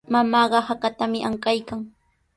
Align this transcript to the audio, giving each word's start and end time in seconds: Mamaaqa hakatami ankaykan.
Mamaaqa 0.13 0.59
hakatami 0.67 1.19
ankaykan. 1.27 1.81